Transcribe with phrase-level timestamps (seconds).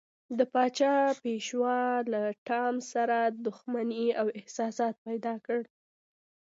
[0.37, 1.63] د پاچا پیشو
[2.11, 5.59] له ټام سره دښمني او حسادت پیدا کړ.